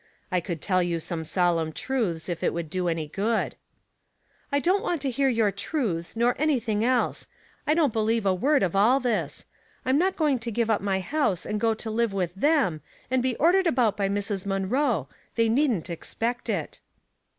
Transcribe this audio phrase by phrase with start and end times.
[0.31, 3.53] "I could tell you some solemn truths, if it would do any good."
[4.51, 7.27] "I don't want to hear your truths, nor any thing else.
[7.67, 9.45] I don't believe a word of all this.
[9.85, 13.21] I'm not going to give up ray house, and go to live with them, and
[13.21, 14.43] be ordered about by Mrs.
[14.43, 16.81] Mun roe; tliey needn't expect it."